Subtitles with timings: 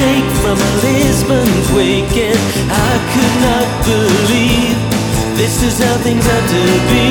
[0.00, 2.40] shake from Lisbon, waking.
[2.88, 4.78] I could not believe
[5.36, 7.08] this is how things are to be.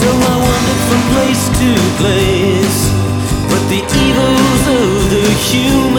[0.00, 2.80] So I wandered from place to place,
[3.50, 5.93] but the evils of the human.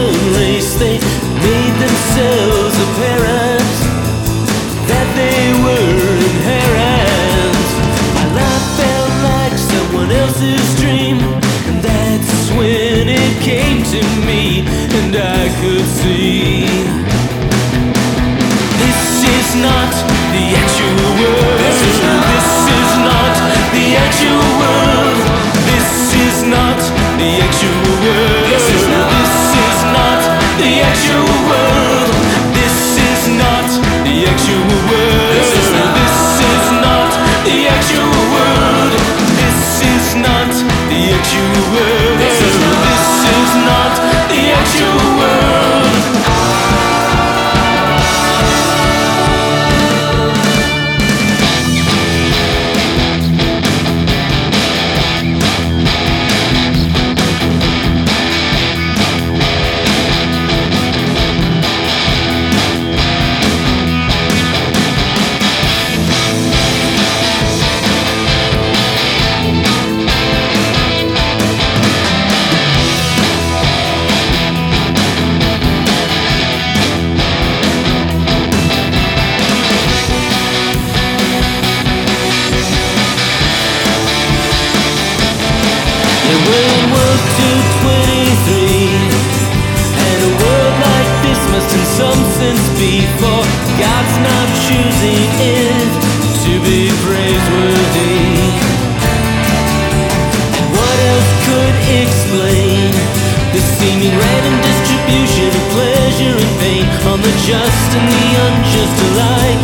[19.62, 19.92] Not
[20.34, 21.60] the actual world.
[21.60, 22.00] This is
[23.08, 23.36] not,
[23.72, 25.20] the actual world.
[25.70, 26.80] This is not
[27.20, 27.72] the actual
[28.04, 28.46] world.
[28.52, 30.22] This is not,
[30.60, 32.12] the actual world.
[32.54, 33.70] This is not
[34.04, 35.32] the actual world.
[35.36, 37.12] This is not,
[37.46, 38.94] the actual world.
[39.40, 40.52] This is not
[40.90, 42.05] the actual world.
[92.46, 93.02] Some sense be
[93.82, 95.90] God's not choosing it
[96.46, 98.18] to be praiseworthy.
[100.58, 102.92] And what else could explain
[103.54, 109.64] The seeming random distribution of pleasure and pain On the just and the unjust alike?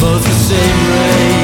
[0.00, 1.39] Falls the same rain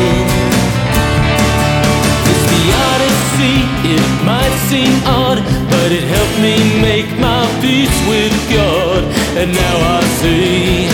[3.95, 5.39] it might seem odd,
[5.71, 9.05] but it helped me make my peace with God.
[9.39, 10.91] And now I see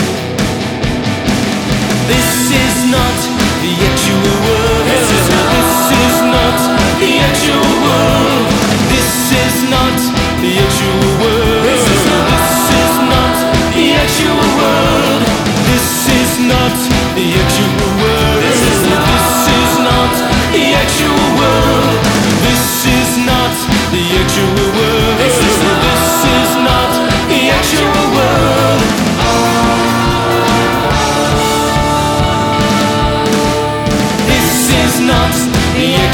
[2.05, 3.17] this is not
[3.63, 4.85] the actual world.
[4.93, 5.73] This is not, this
[6.05, 6.57] is not
[7.01, 7.82] the actual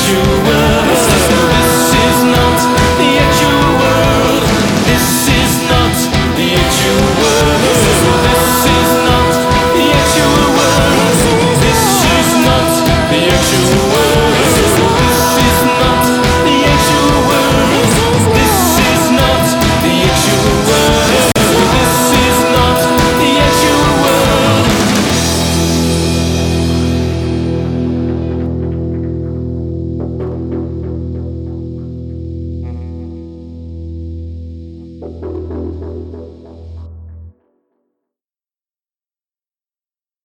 [0.09, 0.58] This is